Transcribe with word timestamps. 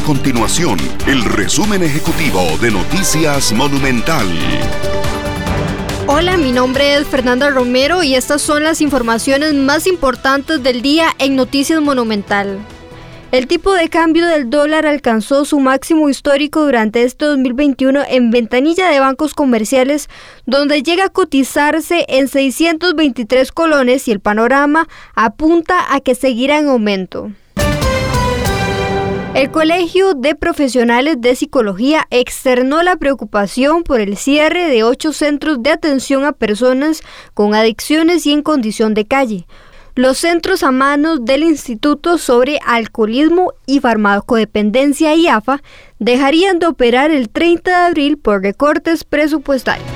continuación 0.00 0.78
el 1.06 1.24
resumen 1.24 1.82
ejecutivo 1.82 2.40
de 2.60 2.70
Noticias 2.70 3.52
Monumental. 3.52 4.26
Hola, 6.06 6.36
mi 6.36 6.52
nombre 6.52 6.96
es 6.96 7.06
Fernanda 7.06 7.50
Romero 7.50 8.02
y 8.02 8.14
estas 8.14 8.42
son 8.42 8.64
las 8.64 8.80
informaciones 8.80 9.54
más 9.54 9.86
importantes 9.86 10.62
del 10.62 10.82
día 10.82 11.08
en 11.18 11.36
Noticias 11.36 11.80
Monumental. 11.80 12.58
El 13.32 13.46
tipo 13.46 13.72
de 13.72 13.88
cambio 13.88 14.26
del 14.26 14.50
dólar 14.50 14.86
alcanzó 14.86 15.44
su 15.44 15.60
máximo 15.60 16.08
histórico 16.08 16.64
durante 16.64 17.02
este 17.02 17.24
2021 17.24 18.02
en 18.08 18.30
ventanilla 18.30 18.88
de 18.88 19.00
bancos 19.00 19.34
comerciales, 19.34 20.08
donde 20.46 20.82
llega 20.82 21.06
a 21.06 21.10
cotizarse 21.10 22.04
en 22.08 22.28
623 22.28 23.50
colones 23.52 24.08
y 24.08 24.12
el 24.12 24.20
panorama 24.20 24.88
apunta 25.14 25.92
a 25.94 26.00
que 26.00 26.14
seguirá 26.14 26.58
en 26.58 26.68
aumento. 26.68 27.30
El 29.36 29.50
Colegio 29.50 30.14
de 30.14 30.34
Profesionales 30.34 31.16
de 31.20 31.36
Psicología 31.36 32.06
externó 32.08 32.82
la 32.82 32.96
preocupación 32.96 33.82
por 33.82 34.00
el 34.00 34.16
cierre 34.16 34.66
de 34.66 34.82
ocho 34.82 35.12
centros 35.12 35.62
de 35.62 35.72
atención 35.72 36.24
a 36.24 36.32
personas 36.32 37.02
con 37.34 37.54
adicciones 37.54 38.24
y 38.24 38.32
en 38.32 38.40
condición 38.40 38.94
de 38.94 39.04
calle. 39.04 39.46
Los 39.94 40.16
centros 40.16 40.62
a 40.62 40.70
manos 40.70 41.26
del 41.26 41.42
Instituto 41.42 42.16
sobre 42.16 42.60
Alcoholismo 42.64 43.52
y 43.66 43.80
Farmacodependencia 43.80 45.14
IAFA 45.14 45.62
dejarían 45.98 46.58
de 46.58 46.68
operar 46.68 47.10
el 47.10 47.28
30 47.28 47.70
de 47.70 47.76
abril 47.88 48.16
por 48.16 48.40
recortes 48.40 49.04
presupuestarios. 49.04 49.95